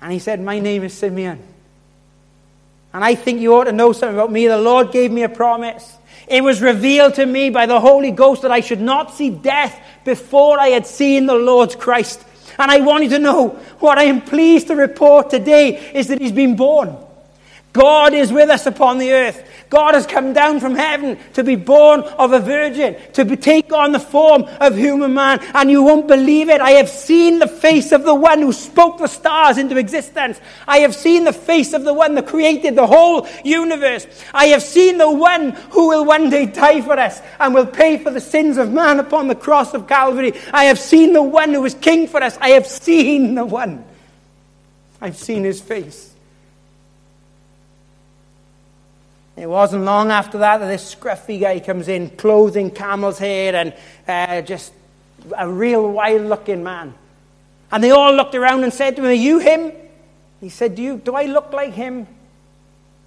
[0.00, 1.42] And he said, My name is Simeon.
[2.94, 4.46] And I think you ought to know something about me.
[4.46, 5.96] The Lord gave me a promise.
[6.28, 9.78] It was revealed to me by the Holy Ghost that I should not see death
[10.04, 12.24] before I had seen the Lord's Christ.
[12.58, 13.48] And I want you to know
[13.80, 16.96] what I am pleased to report today is that he's been born.
[17.78, 19.48] God is with us upon the earth.
[19.70, 23.72] God has come down from heaven to be born of a virgin, to be, take
[23.72, 25.38] on the form of human man.
[25.54, 26.60] And you won't believe it.
[26.60, 30.40] I have seen the face of the one who spoke the stars into existence.
[30.66, 34.08] I have seen the face of the one that created the whole universe.
[34.34, 37.98] I have seen the one who will one day die for us and will pay
[37.98, 40.32] for the sins of man upon the cross of Calvary.
[40.52, 42.36] I have seen the one who is king for us.
[42.40, 43.84] I have seen the one.
[45.00, 46.07] I've seen his face.
[49.38, 53.72] It wasn't long after that that this scruffy guy comes in, clothing camel's hair and
[54.08, 54.72] uh, just
[55.36, 56.92] a real wild looking man.
[57.70, 59.72] And they all looked around and said to him, Are you him?
[60.40, 62.08] He said, Do, you, do I look like him?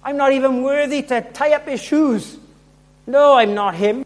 [0.02, 2.38] I'm not even worthy to tie up his shoes.
[3.06, 4.04] No, I'm not him.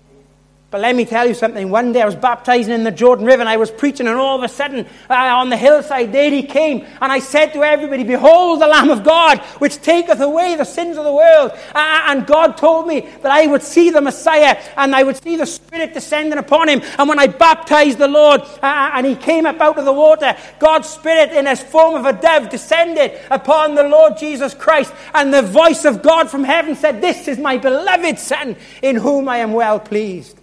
[0.69, 1.71] But let me tell you something.
[1.71, 4.37] One day I was baptizing in the Jordan River and I was preaching, and all
[4.37, 6.85] of a sudden uh, on the hillside, there he came.
[7.01, 10.97] And I said to everybody, Behold the Lamb of God, which taketh away the sins
[10.97, 11.53] of the world.
[11.73, 15.37] Uh, and God told me that I would see the Messiah and I would see
[15.37, 16.83] the Spirit descending upon him.
[16.99, 20.37] And when I baptized the Lord uh, and he came up out of the water,
[20.59, 24.93] God's Spirit in his form of a dove descended upon the Lord Jesus Christ.
[25.15, 29.29] And the voice of God from heaven said, This is my beloved Son, in whom
[29.29, 30.41] I am well pleased.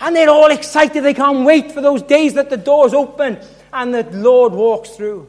[0.00, 1.04] And they're all excited.
[1.04, 3.38] They can't wait for those days that the doors open
[3.72, 5.28] and the Lord walks through.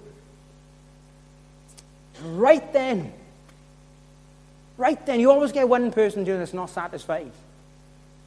[2.23, 3.11] Right then,
[4.77, 7.31] right then, you always get one person doing this not satisfied.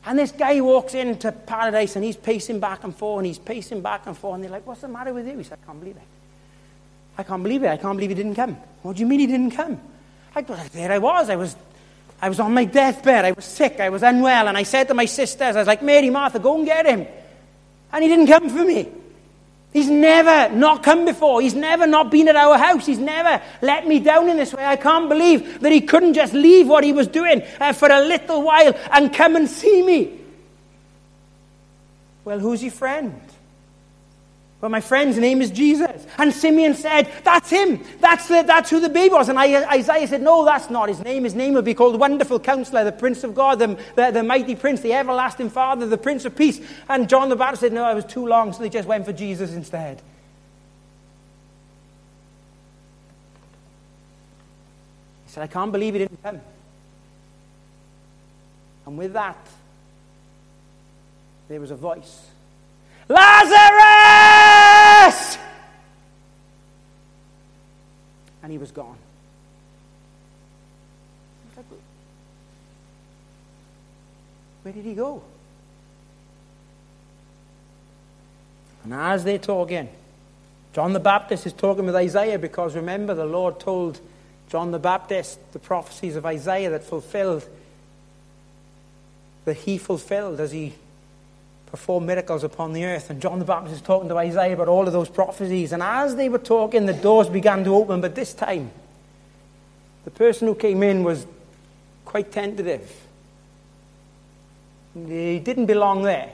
[0.06, 3.80] And this guy walks into paradise and he's pacing back and forth and he's pacing
[3.80, 4.34] back and forth.
[4.34, 5.38] And they're like, What's the matter with you?
[5.38, 6.02] He said, I can't believe it.
[7.16, 7.68] I can't believe it.
[7.68, 8.56] I can't believe he didn't come.
[8.82, 9.80] What do you mean he didn't come?
[10.34, 11.30] I, there I was.
[11.30, 11.56] I was
[12.24, 13.26] I was on my deathbed.
[13.26, 13.80] I was sick.
[13.80, 14.48] I was unwell.
[14.48, 17.06] And I said to my sisters, I was like, Mary, Martha, go and get him.
[17.92, 18.88] And he didn't come for me.
[19.74, 21.42] He's never not come before.
[21.42, 22.86] He's never not been at our house.
[22.86, 24.64] He's never let me down in this way.
[24.64, 28.00] I can't believe that he couldn't just leave what he was doing uh, for a
[28.00, 30.18] little while and come and see me.
[32.24, 33.20] Well, who's your friend?
[34.64, 36.06] But my friend's name is Jesus.
[36.16, 37.84] And Simeon said, That's him.
[38.00, 39.28] That's, the, that's who the baby was.
[39.28, 41.24] And Isaiah said, No, that's not his name.
[41.24, 44.54] His name will be called Wonderful Counselor, the Prince of God, the, the, the Mighty
[44.54, 46.62] Prince, the Everlasting Father, the Prince of Peace.
[46.88, 49.12] And John the Baptist said, No, it was too long, so they just went for
[49.12, 49.98] Jesus instead.
[55.26, 56.40] He said, I can't believe he didn't come.
[58.86, 59.46] And with that,
[61.48, 62.30] there was a voice
[63.08, 63.78] Lazarus!
[68.42, 68.98] And he was gone.
[74.62, 75.22] Where did he go?
[78.82, 79.88] And as they're talking,
[80.72, 84.00] John the Baptist is talking with Isaiah because remember, the Lord told
[84.48, 87.46] John the Baptist the prophecies of Isaiah that fulfilled,
[89.44, 90.74] that he fulfilled as he
[91.74, 93.10] perform miracles upon the earth.
[93.10, 95.72] And John the Baptist is talking to Isaiah about all of those prophecies.
[95.72, 98.00] And as they were talking, the doors began to open.
[98.00, 98.70] But this time,
[100.04, 101.26] the person who came in was
[102.04, 102.88] quite tentative.
[104.94, 106.30] He didn't belong there.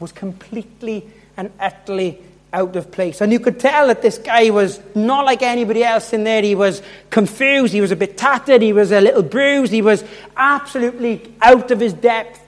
[0.00, 3.20] Was completely and utterly out of place.
[3.20, 6.40] And you could tell that this guy was not like anybody else in there.
[6.40, 7.74] He was confused.
[7.74, 8.62] He was a bit tattered.
[8.62, 9.74] He was a little bruised.
[9.74, 10.02] He was
[10.38, 12.40] absolutely out of his depth.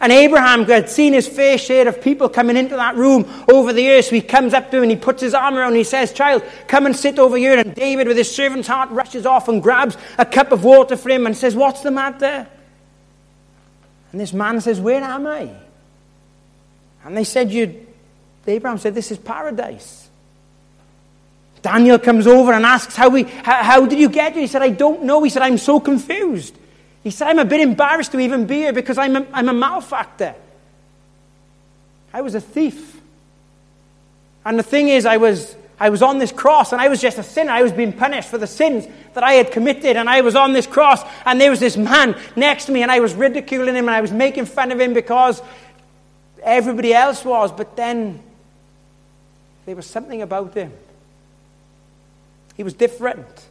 [0.00, 3.82] And Abraham had seen his fair share of people coming into that room over the
[3.82, 4.06] years.
[4.08, 5.84] So he comes up to him and he puts his arm around him and he
[5.84, 7.58] says, Child, come and sit over here.
[7.58, 11.10] And David, with his servant's heart, rushes off and grabs a cup of water for
[11.10, 12.46] him and says, What's the matter?
[14.12, 15.50] And this man says, Where am I?
[17.04, 17.86] And they said, you,
[18.46, 20.08] Abraham said, This is paradise.
[21.62, 24.42] Daniel comes over and asks, how, we, how, how did you get here?
[24.42, 25.22] He said, I don't know.
[25.22, 26.54] He said, I'm so confused.
[27.02, 29.52] He said, I'm a bit embarrassed to even be here because I'm a, I'm a
[29.52, 30.34] malefactor.
[32.12, 33.00] I was a thief.
[34.44, 37.18] And the thing is, I was, I was on this cross and I was just
[37.18, 37.52] a sinner.
[37.52, 39.96] I was being punished for the sins that I had committed.
[39.96, 42.90] And I was on this cross and there was this man next to me and
[42.90, 45.42] I was ridiculing him and I was making fun of him because
[46.42, 47.52] everybody else was.
[47.52, 48.20] But then
[49.66, 50.72] there was something about him.
[52.56, 53.47] He was different.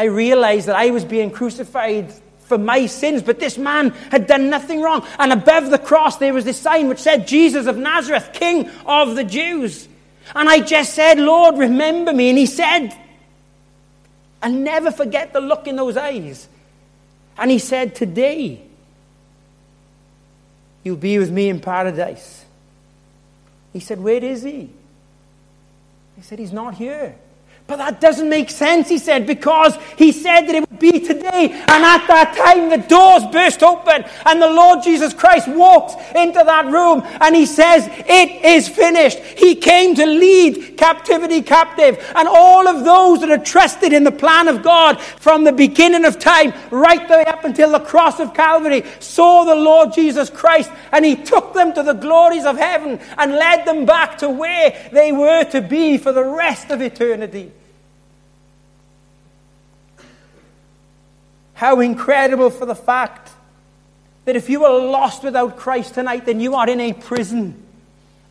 [0.00, 2.10] I realized that I was being crucified
[2.46, 3.20] for my sins.
[3.20, 5.06] But this man had done nothing wrong.
[5.18, 9.14] And above the cross, there was this sign which said, Jesus of Nazareth, King of
[9.14, 9.86] the Jews.
[10.34, 12.30] And I just said, Lord, remember me.
[12.30, 12.96] And he said,
[14.42, 16.48] I'll never forget the look in those eyes.
[17.36, 18.62] And he said, Today,
[20.82, 22.42] you'll be with me in paradise.
[23.74, 24.70] He said, Where is he?
[26.16, 27.16] He said, He's not here.
[27.70, 31.52] But that doesn't make sense, he said, because he said that it would be today.
[31.52, 36.42] And at that time, the doors burst open, and the Lord Jesus Christ walks into
[36.44, 39.18] that room, and he says, It is finished.
[39.18, 42.04] He came to lead captivity captive.
[42.16, 46.04] And all of those that are trusted in the plan of God from the beginning
[46.04, 50.28] of time, right the way up until the cross of Calvary, saw the Lord Jesus
[50.28, 54.28] Christ, and he took them to the glories of heaven and led them back to
[54.28, 57.52] where they were to be for the rest of eternity.
[61.60, 63.30] How incredible for the fact
[64.24, 67.62] that if you are lost without Christ tonight, then you are in a prison.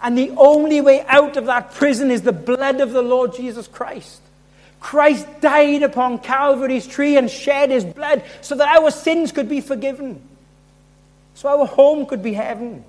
[0.01, 3.67] And the only way out of that prison is the blood of the Lord Jesus
[3.67, 4.19] Christ.
[4.79, 9.61] Christ died upon Calvary's tree and shed his blood so that our sins could be
[9.61, 10.19] forgiven,
[11.35, 12.83] so our home could be heaven.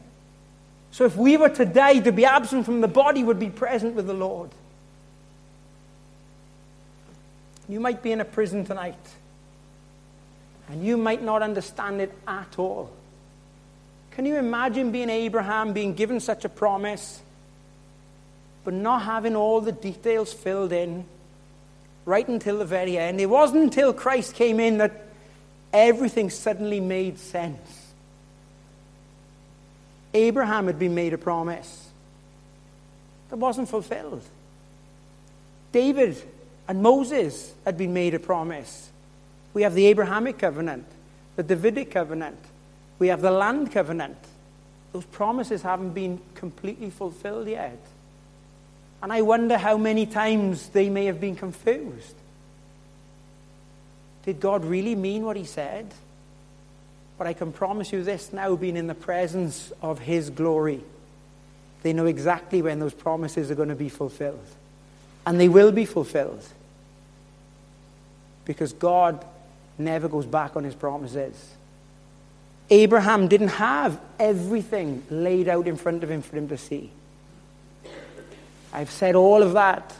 [0.90, 3.94] So if we were to die, to be absent from the body would be present
[3.94, 4.48] with the Lord.
[7.68, 8.96] You might be in a prison tonight.
[10.70, 12.90] And you might not understand it at all.
[14.12, 17.20] Can you imagine being Abraham, being given such a promise,
[18.64, 21.04] but not having all the details filled in
[22.04, 23.20] right until the very end?
[23.20, 25.06] It wasn't until Christ came in that
[25.72, 27.92] everything suddenly made sense.
[30.12, 31.88] Abraham had been made a promise
[33.30, 34.22] that wasn't fulfilled.
[35.72, 36.20] David
[36.68, 38.89] and Moses had been made a promise
[39.54, 40.86] we have the Abrahamic covenant,
[41.36, 42.38] the Davidic covenant,
[42.98, 44.18] we have the land covenant.
[44.92, 47.78] Those promises haven't been completely fulfilled yet.
[49.02, 52.14] And I wonder how many times they may have been confused.
[54.24, 55.92] Did God really mean what he said?
[57.16, 60.82] But I can promise you this now, being in the presence of his glory,
[61.82, 64.46] they know exactly when those promises are going to be fulfilled.
[65.26, 66.44] And they will be fulfilled.
[68.44, 69.24] Because God
[69.80, 71.54] never goes back on his promises.
[72.68, 76.92] Abraham didn't have everything laid out in front of him for him to see.
[78.72, 79.92] I've said all of that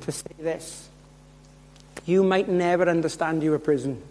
[0.00, 0.88] to say this.
[2.04, 4.02] You might never understand your prison,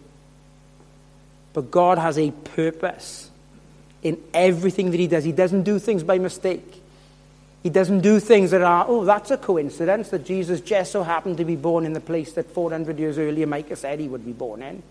[1.52, 3.30] but God has a purpose
[4.02, 5.24] in everything that He does.
[5.24, 6.82] He doesn't do things by mistake.
[7.62, 11.38] He doesn't do things that are, oh, that's a coincidence that Jesus just so happened
[11.38, 14.32] to be born in the place that 400 years earlier Micah said he would be
[14.32, 14.82] born in.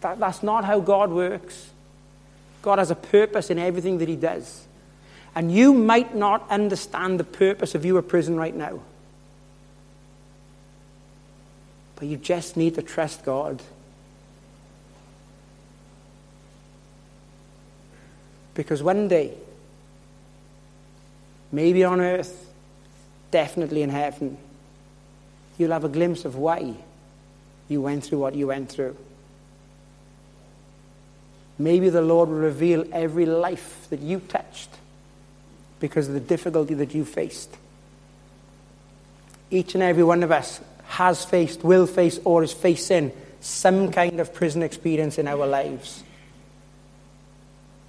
[0.00, 1.70] That, that's not how God works.
[2.62, 4.66] God has a purpose in everything that he does.
[5.34, 8.80] And you might not understand the purpose of your prison right now.
[11.96, 13.62] But you just need to trust God.
[18.54, 19.34] Because one day,
[21.52, 22.52] maybe on earth,
[23.30, 24.36] definitely in heaven,
[25.58, 26.74] you'll have a glimpse of why
[27.68, 28.96] you went through what you went through.
[31.58, 34.70] Maybe the Lord will reveal every life that you touched
[35.78, 37.54] because of the difficulty that you faced.
[39.50, 44.20] Each and every one of us has faced, will face, or is facing some kind
[44.20, 46.02] of prison experience in our lives.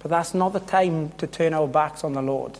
[0.00, 2.58] But that's not the time to turn our backs on the Lord.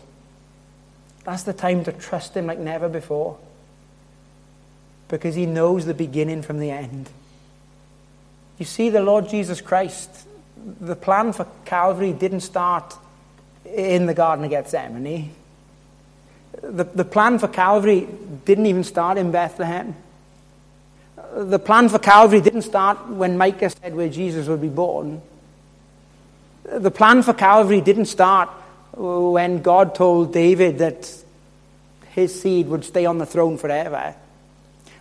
[1.25, 3.39] That's the time to trust Him like never before.
[5.09, 7.09] Because He knows the beginning from the end.
[8.59, 10.09] You see, the Lord Jesus Christ,
[10.81, 12.95] the plan for Calvary didn't start
[13.64, 15.33] in the Garden of Gethsemane.
[16.61, 18.07] The, the plan for Calvary
[18.45, 19.97] didn't even start in Bethlehem.
[21.35, 25.23] The plan for Calvary didn't start when Micah said where Jesus would be born.
[26.64, 28.51] The plan for Calvary didn't start
[28.93, 31.12] when God told David that
[32.11, 34.14] his seed would stay on the throne forever.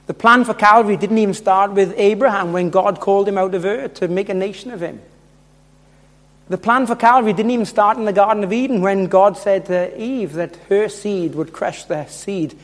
[0.07, 3.65] The plan for Calvary didn't even start with Abraham when God called him out of
[3.65, 5.01] Ur to make a nation of him.
[6.49, 9.67] The plan for Calvary didn't even start in the Garden of Eden when God said
[9.67, 12.57] to Eve that her seed would crush the seed,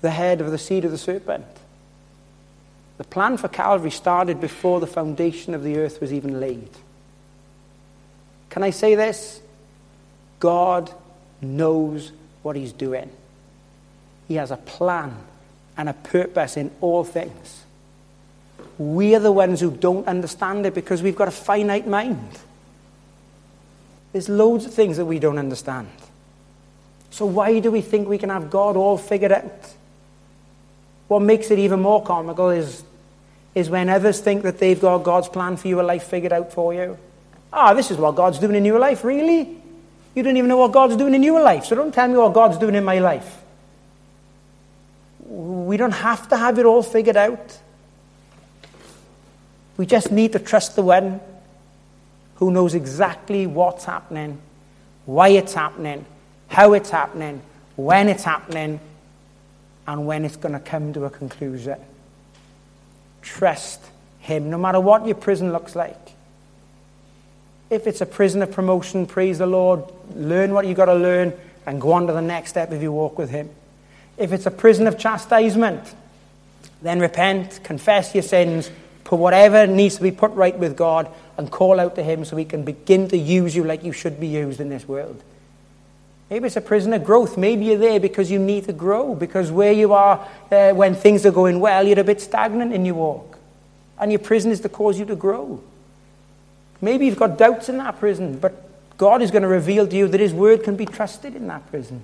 [0.00, 1.46] the head of the seed of the serpent.
[2.96, 6.70] The plan for Calvary started before the foundation of the earth was even laid.
[8.50, 9.40] Can I say this?
[10.40, 10.92] God
[11.40, 12.12] knows
[12.42, 13.10] what He's doing.
[14.26, 15.16] He has a plan
[15.76, 17.64] and a purpose in all things.
[18.76, 22.38] We're the ones who don't understand it because we've got a finite mind.
[24.12, 25.88] There's loads of things that we don't understand.
[27.10, 29.74] So, why do we think we can have God all figured out?
[31.08, 32.84] What makes it even more comical is,
[33.54, 36.74] is when others think that they've got God's plan for your life figured out for
[36.74, 36.98] you.
[37.52, 39.56] Ah, this is what God's doing in your life, really?
[40.18, 42.34] You don't even know what God's doing in your life, so don't tell me what
[42.34, 43.40] God's doing in my life.
[45.20, 47.56] we don't have to have it all figured out.
[49.76, 51.20] We just need to trust the one
[52.34, 54.40] who knows exactly what's happening,
[55.06, 56.04] why it's happening,
[56.48, 57.40] how it's happening,
[57.76, 58.80] when it's happening,
[59.86, 61.78] and when it's going to come to a conclusion.
[63.22, 63.80] Trust
[64.18, 66.17] Him, no matter what your prison looks like.
[67.70, 71.32] If it's a prison of promotion, praise the Lord, learn what you've got to learn,
[71.66, 73.50] and go on to the next step if you walk with Him.
[74.16, 75.94] If it's a prison of chastisement,
[76.80, 78.70] then repent, confess your sins,
[79.04, 82.36] put whatever needs to be put right with God, and call out to Him so
[82.36, 85.22] He can begin to use you like you should be used in this world.
[86.30, 87.38] Maybe it's a prison of growth.
[87.38, 91.24] Maybe you're there because you need to grow, because where you are uh, when things
[91.24, 93.38] are going well, you're a bit stagnant in your walk.
[93.98, 95.62] And your prison is to cause you to grow.
[96.80, 98.64] Maybe you've got doubts in that prison, but
[98.98, 101.68] God is going to reveal to you that His word can be trusted in that
[101.70, 102.02] prison.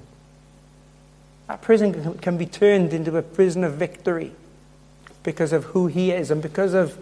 [1.47, 4.33] That prison can be turned into a prison of victory
[5.23, 6.97] because of who He is and because of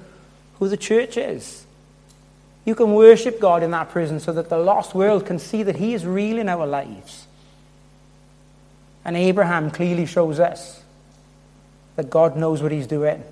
[0.59, 1.65] who the church is.
[2.65, 5.77] You can worship God in that prison so that the lost world can see that
[5.77, 7.27] He is real in our lives.
[9.05, 10.83] And Abraham clearly shows us
[11.97, 13.23] that God knows what He's doing.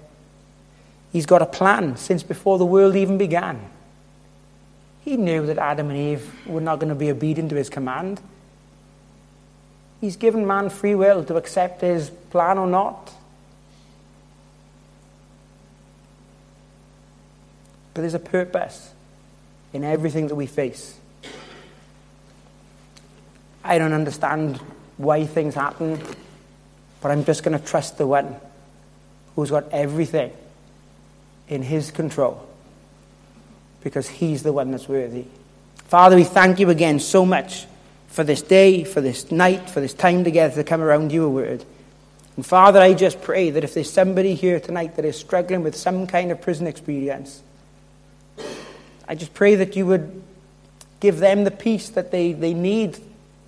[1.12, 3.61] He's got a plan since before the world even began.
[5.05, 8.21] He knew that Adam and Eve were not going to be obedient to His command.
[10.01, 13.13] He's given man free will to accept His plan or not.
[17.95, 18.93] But there's a purpose
[19.73, 20.99] in everything that we face.
[23.63, 24.59] I don't understand
[24.97, 26.01] why things happen,
[27.01, 28.37] but I'm just going to trust the one
[29.35, 30.33] who's got everything
[31.49, 32.50] in his control
[33.83, 35.24] because he's the one that's worthy.
[35.85, 37.66] Father, we thank you again so much
[38.09, 41.64] for this day, for this night, for this time together to come around your word.
[42.37, 45.76] And Father, I just pray that if there's somebody here tonight that is struggling with
[45.76, 47.43] some kind of prison experience,
[49.09, 50.22] I just pray that you would
[51.01, 52.99] give them the peace that they, they need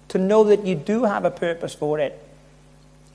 [0.08, 2.20] to know that you do have a purpose for it,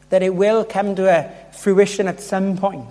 [0.10, 2.88] that it will come to a fruition at some point.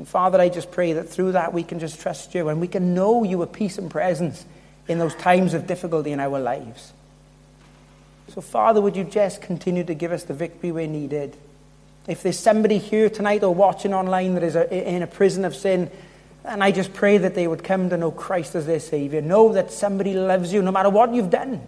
[0.00, 2.68] And Father, I just pray that through that we can just trust you and we
[2.68, 4.46] can know you a peace and presence
[4.88, 6.94] in those times of difficulty in our lives.
[8.28, 11.36] So, Father, would you just continue to give us the victory we needed?
[12.08, 15.90] If there's somebody here tonight or watching online that is in a prison of sin,
[16.46, 19.20] and I just pray that they would come to know Christ as their Savior.
[19.20, 21.60] Know that somebody loves you no matter what you've done.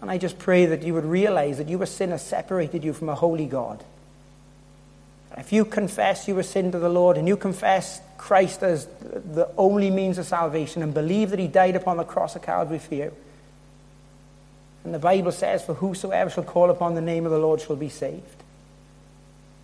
[0.00, 2.92] And I just pray that you would realize that you were sin has separated you
[2.92, 3.82] from a holy God.
[5.36, 9.50] If you confess you were sin to the Lord and you confess Christ as the
[9.56, 12.94] only means of salvation and believe that He died upon the cross of Calvary for
[12.94, 13.12] you,
[14.84, 17.76] and the Bible says, For whosoever shall call upon the name of the Lord shall
[17.76, 18.42] be saved.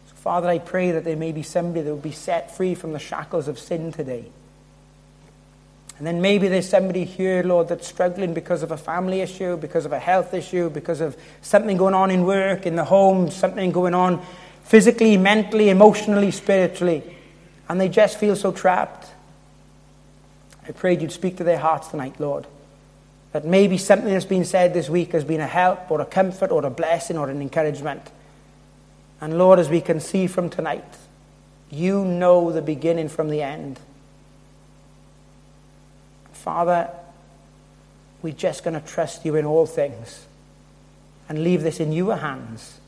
[0.09, 2.93] So, Father, I pray that there may be somebody that will be set free from
[2.93, 4.25] the shackles of sin today.
[5.99, 9.85] And then maybe there's somebody here, Lord, that's struggling because of a family issue, because
[9.85, 13.71] of a health issue, because of something going on in work, in the home, something
[13.71, 14.25] going on
[14.65, 17.03] physically, mentally, emotionally, spiritually.
[17.69, 19.09] And they just feel so trapped.
[20.67, 22.47] I prayed you'd speak to their hearts tonight, Lord.
[23.33, 26.51] That maybe something that's been said this week has been a help or a comfort
[26.51, 28.03] or a blessing or an encouragement.
[29.21, 30.85] And Lord, as we can see from tonight,
[31.71, 33.79] you know the beginning from the end.
[36.33, 36.91] Father,
[38.23, 40.27] we're just going to trust you in all things
[41.29, 42.80] and leave this in your hands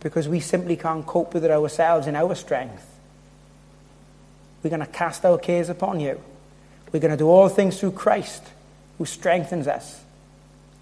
[0.00, 2.84] because we simply can't cope with it ourselves in our strength.
[4.62, 6.20] We're going to cast our cares upon you.
[6.92, 8.42] We're going to do all things through Christ
[8.98, 10.00] who strengthens us.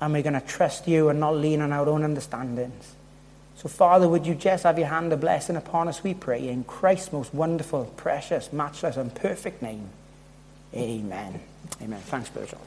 [0.01, 2.95] And we're going to trust you and not lean on our own understandings.
[3.57, 6.65] So, Father, would you just have your hand of blessing upon us, we pray, in
[6.65, 9.89] Christ's most wonderful, precious, matchless, and perfect name.
[10.75, 11.41] Amen.
[11.81, 12.01] Amen.
[12.01, 12.61] Thanks, Spiritual.